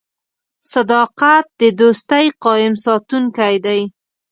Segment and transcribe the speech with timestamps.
[0.73, 3.81] •صداقت د دوستۍ قایم ساتونکی دی.